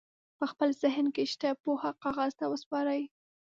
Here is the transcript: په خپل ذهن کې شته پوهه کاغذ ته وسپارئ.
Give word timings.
په 0.37 0.45
خپل 0.51 0.69
ذهن 0.83 1.05
کې 1.15 1.23
شته 1.31 1.49
پوهه 1.63 1.91
کاغذ 2.03 2.31
ته 2.39 2.45
وسپارئ. 2.51 3.01